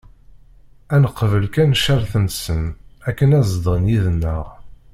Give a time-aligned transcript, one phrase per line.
[0.93, 2.63] Ad neqbel kan ccerṭ-nsen
[3.07, 4.45] akken ad zedɣen yid-neɣ.